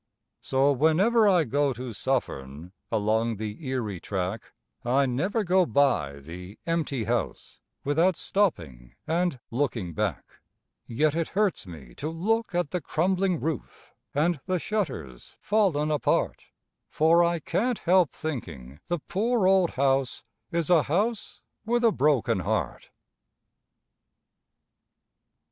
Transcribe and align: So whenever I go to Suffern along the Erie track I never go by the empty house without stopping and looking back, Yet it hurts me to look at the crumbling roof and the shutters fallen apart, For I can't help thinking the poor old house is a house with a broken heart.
So 0.41 0.71
whenever 0.71 1.27
I 1.27 1.43
go 1.43 1.73
to 1.73 1.93
Suffern 1.93 2.71
along 2.91 3.35
the 3.35 3.63
Erie 3.67 3.99
track 3.99 4.51
I 4.83 5.05
never 5.05 5.43
go 5.43 5.63
by 5.63 6.13
the 6.13 6.57
empty 6.65 7.03
house 7.03 7.59
without 7.83 8.15
stopping 8.15 8.95
and 9.05 9.39
looking 9.51 9.93
back, 9.93 10.25
Yet 10.87 11.13
it 11.13 11.27
hurts 11.37 11.67
me 11.67 11.93
to 11.97 12.09
look 12.09 12.55
at 12.55 12.71
the 12.71 12.81
crumbling 12.81 13.39
roof 13.39 13.93
and 14.15 14.39
the 14.47 14.57
shutters 14.57 15.37
fallen 15.39 15.91
apart, 15.91 16.47
For 16.89 17.23
I 17.23 17.37
can't 17.37 17.77
help 17.77 18.11
thinking 18.11 18.79
the 18.87 18.97
poor 18.97 19.45
old 19.45 19.69
house 19.77 20.23
is 20.51 20.71
a 20.71 20.81
house 20.81 21.41
with 21.63 21.83
a 21.83 21.91
broken 21.91 22.39
heart. 22.39 22.89